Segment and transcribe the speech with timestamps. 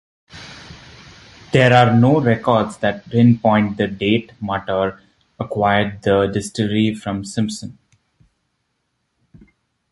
[1.51, 4.99] There are no records that pinpoint the date Mutter
[5.39, 7.77] acquired the distillery from Simpson.